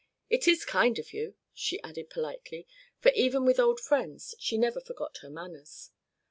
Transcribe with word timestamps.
"It 0.31 0.47
is 0.47 0.65
kind 0.65 0.97
of 0.97 1.13
you," 1.13 1.35
she 1.53 1.79
added 1.83 2.09
politely, 2.09 2.67
for 2.97 3.11
even 3.11 3.45
with 3.45 3.59
old 3.59 3.79
friends 3.79 4.33
she 4.39 4.57
never 4.57 4.81
forgot 4.81 5.17
her 5.17 5.29
manners. 5.29 5.91